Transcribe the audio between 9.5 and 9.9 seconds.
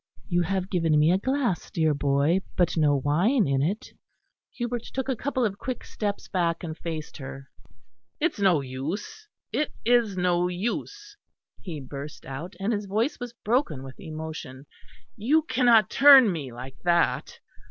it